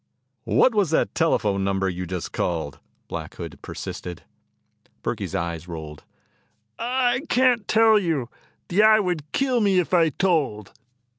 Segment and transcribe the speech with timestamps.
[0.49, 4.23] "What was that telephone number you just called?" Black Hood persisted.
[5.03, 6.05] Burkey's eyes rolled.
[6.79, 8.27] "I can't tell you.
[8.69, 10.73] The Eye would kill me if I told."